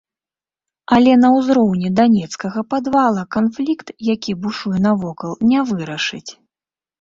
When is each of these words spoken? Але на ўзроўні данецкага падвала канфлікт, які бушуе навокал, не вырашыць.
Але 0.95 1.11
на 1.23 1.29
ўзроўні 1.35 1.91
данецкага 1.99 2.63
падвала 2.75 3.27
канфлікт, 3.37 3.87
які 4.11 4.31
бушуе 4.47 4.79
навокал, 4.87 5.37
не 5.53 5.59
вырашыць. 5.69 6.27